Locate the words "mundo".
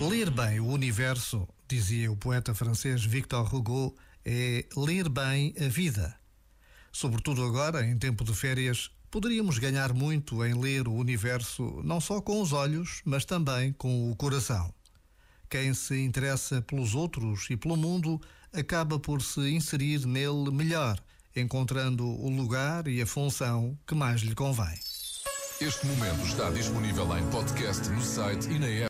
17.76-18.18